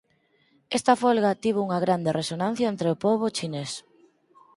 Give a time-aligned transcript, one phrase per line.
[0.77, 3.71] Esta folga tivo unha grande resonancia entre o pobo chinés.